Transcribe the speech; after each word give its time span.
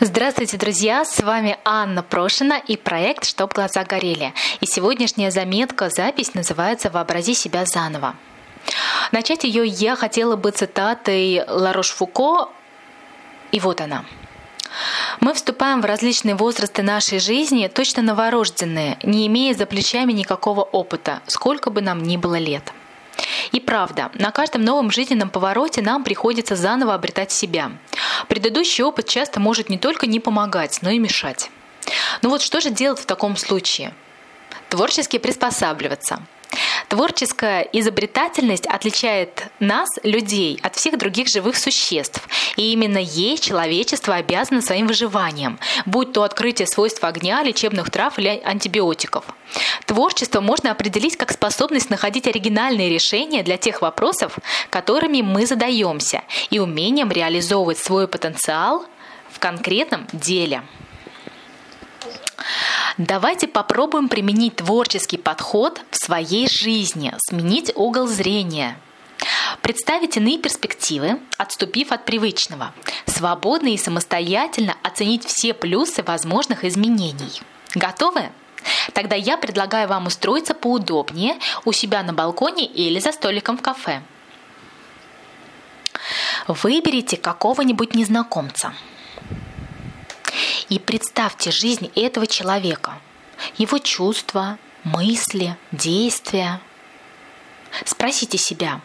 Здравствуйте, 0.00 0.56
друзья! 0.56 1.04
С 1.04 1.20
вами 1.20 1.56
Анна 1.64 2.02
Прошина 2.02 2.60
и 2.66 2.76
проект 2.76 3.24
«Чтоб 3.24 3.54
глаза 3.54 3.84
горели». 3.84 4.34
И 4.60 4.66
сегодняшняя 4.66 5.30
заметка, 5.30 5.88
запись 5.88 6.34
называется 6.34 6.90
«Вообрази 6.90 7.32
себя 7.32 7.64
заново». 7.64 8.16
Начать 9.12 9.44
ее 9.44 9.64
я 9.64 9.94
хотела 9.94 10.34
бы 10.34 10.50
цитатой 10.50 11.44
Ларош 11.46 11.90
Фуко, 11.90 12.48
и 13.52 13.60
вот 13.60 13.80
она. 13.80 14.04
Мы 15.20 15.32
вступаем 15.32 15.80
в 15.80 15.84
различные 15.84 16.34
возрасты 16.34 16.82
нашей 16.82 17.20
жизни, 17.20 17.70
точно 17.72 18.02
новорожденные, 18.02 18.98
не 19.04 19.28
имея 19.28 19.54
за 19.54 19.64
плечами 19.64 20.12
никакого 20.12 20.62
опыта, 20.62 21.20
сколько 21.28 21.70
бы 21.70 21.82
нам 21.82 22.02
ни 22.02 22.16
было 22.16 22.36
лет– 22.36 22.72
и 23.54 23.60
правда, 23.60 24.10
на 24.14 24.32
каждом 24.32 24.64
новом 24.64 24.90
жизненном 24.90 25.30
повороте 25.30 25.80
нам 25.80 26.02
приходится 26.02 26.56
заново 26.56 26.92
обретать 26.92 27.30
себя. 27.30 27.70
Предыдущий 28.28 28.82
опыт 28.82 29.06
часто 29.06 29.38
может 29.38 29.68
не 29.68 29.78
только 29.78 30.08
не 30.08 30.18
помогать, 30.18 30.80
но 30.82 30.90
и 30.90 30.98
мешать. 30.98 31.50
Ну 32.20 32.30
вот 32.30 32.42
что 32.42 32.60
же 32.60 32.70
делать 32.70 32.98
в 32.98 33.06
таком 33.06 33.36
случае? 33.36 33.94
Творчески 34.68 35.18
приспосабливаться– 35.18 36.20
Творческая 36.88 37.62
изобретательность 37.72 38.66
отличает 38.66 39.48
нас, 39.58 39.88
людей, 40.02 40.58
от 40.62 40.76
всех 40.76 40.98
других 40.98 41.28
живых 41.28 41.56
существ. 41.56 42.28
И 42.56 42.72
именно 42.72 42.98
ей 42.98 43.38
человечество 43.38 44.14
обязано 44.14 44.62
своим 44.62 44.86
выживанием, 44.86 45.58
будь 45.86 46.12
то 46.12 46.22
открытие 46.22 46.66
свойств 46.66 47.02
огня, 47.02 47.42
лечебных 47.42 47.90
трав 47.90 48.18
или 48.18 48.40
антибиотиков. 48.44 49.24
Творчество 49.86 50.40
можно 50.40 50.70
определить 50.70 51.16
как 51.16 51.32
способность 51.32 51.90
находить 51.90 52.26
оригинальные 52.26 52.90
решения 52.90 53.42
для 53.42 53.56
тех 53.56 53.82
вопросов, 53.82 54.38
которыми 54.70 55.22
мы 55.22 55.46
задаемся, 55.46 56.22
и 56.50 56.58
умением 56.58 57.10
реализовывать 57.10 57.78
свой 57.78 58.08
потенциал 58.08 58.84
в 59.30 59.38
конкретном 59.38 60.06
деле. 60.12 60.62
Давайте 62.96 63.48
попробуем 63.48 64.08
применить 64.08 64.56
творческий 64.56 65.18
подход 65.18 65.80
в 65.90 65.96
своей 65.96 66.48
жизни, 66.48 67.12
сменить 67.28 67.72
угол 67.74 68.06
зрения. 68.06 68.78
Представить 69.62 70.16
иные 70.16 70.38
перспективы, 70.38 71.18
отступив 71.36 71.90
от 71.90 72.04
привычного, 72.04 72.72
свободно 73.06 73.68
и 73.68 73.78
самостоятельно 73.78 74.76
оценить 74.84 75.24
все 75.24 75.54
плюсы 75.54 76.04
возможных 76.04 76.64
изменений. 76.64 77.42
Готовы? 77.74 78.30
Тогда 78.92 79.16
я 79.16 79.38
предлагаю 79.38 79.88
вам 79.88 80.06
устроиться 80.06 80.54
поудобнее 80.54 81.38
у 81.64 81.72
себя 81.72 82.00
на 82.04 82.12
балконе 82.12 82.64
или 82.64 83.00
за 83.00 83.10
столиком 83.10 83.58
в 83.58 83.62
кафе. 83.62 84.02
Выберите 86.46 87.16
какого-нибудь 87.16 87.96
незнакомца– 87.96 88.72
и 90.74 90.80
представьте 90.80 91.52
жизнь 91.52 91.92
этого 91.94 92.26
человека, 92.26 92.98
его 93.56 93.78
чувства, 93.78 94.58
мысли, 94.82 95.56
действия. 95.70 96.60
Спросите 97.84 98.38
себя, 98.38 98.80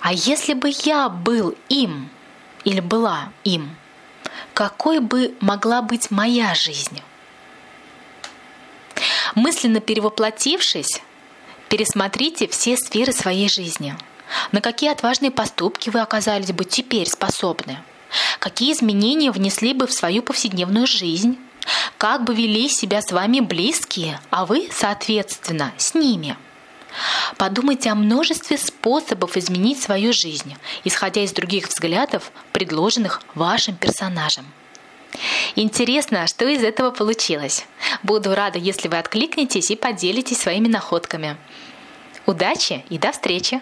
а 0.00 0.14
если 0.14 0.54
бы 0.54 0.72
я 0.84 1.10
был 1.10 1.54
им 1.68 2.08
или 2.64 2.80
была 2.80 3.32
им, 3.44 3.76
какой 4.54 5.00
бы 5.00 5.34
могла 5.40 5.82
быть 5.82 6.10
моя 6.10 6.54
жизнь? 6.54 7.02
Мысленно 9.34 9.80
перевоплотившись, 9.80 11.02
пересмотрите 11.68 12.48
все 12.48 12.78
сферы 12.78 13.12
своей 13.12 13.50
жизни. 13.50 13.94
На 14.52 14.62
какие 14.62 14.90
отважные 14.90 15.30
поступки 15.30 15.90
вы 15.90 16.00
оказались 16.00 16.52
бы 16.52 16.64
теперь 16.64 17.08
способны– 17.10 17.82
Какие 18.46 18.74
изменения 18.74 19.32
внесли 19.32 19.72
бы 19.72 19.88
в 19.88 19.92
свою 19.92 20.22
повседневную 20.22 20.86
жизнь? 20.86 21.36
Как 21.98 22.22
бы 22.22 22.32
вели 22.32 22.68
себя 22.68 23.02
с 23.02 23.10
вами 23.10 23.40
близкие, 23.40 24.20
а 24.30 24.46
вы, 24.46 24.68
соответственно, 24.70 25.72
с 25.78 25.94
ними? 25.94 26.36
Подумайте 27.38 27.90
о 27.90 27.96
множестве 27.96 28.56
способов 28.56 29.36
изменить 29.36 29.82
свою 29.82 30.12
жизнь, 30.12 30.54
исходя 30.84 31.24
из 31.24 31.32
других 31.32 31.66
взглядов, 31.66 32.30
предложенных 32.52 33.20
вашим 33.34 33.74
персонажем. 33.74 34.44
Интересно, 35.56 36.28
что 36.28 36.46
из 36.46 36.62
этого 36.62 36.92
получилось? 36.92 37.66
Буду 38.04 38.32
рада, 38.36 38.60
если 38.60 38.86
вы 38.86 38.98
откликнетесь 38.98 39.72
и 39.72 39.76
поделитесь 39.76 40.38
своими 40.38 40.68
находками. 40.68 41.36
Удачи 42.26 42.84
и 42.90 42.96
до 42.96 43.10
встречи! 43.10 43.60